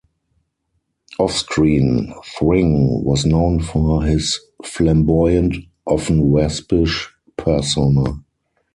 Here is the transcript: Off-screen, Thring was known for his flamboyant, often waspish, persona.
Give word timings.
Off-screen, 1.19 2.11
Thring 2.25 3.03
was 3.03 3.23
known 3.23 3.61
for 3.61 4.01
his 4.01 4.39
flamboyant, 4.63 5.57
often 5.85 6.31
waspish, 6.31 7.07
persona. 7.37 8.23